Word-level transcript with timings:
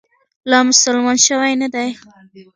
لا 0.49 0.59
مسلمان 0.69 1.17
شوی 1.27 1.53
نه 1.61 1.67
دی. 1.73 1.89